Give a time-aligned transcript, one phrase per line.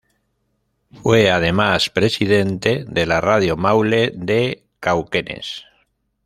[0.91, 5.65] Fue además Presidente de la Radio Maule de Cauquenes.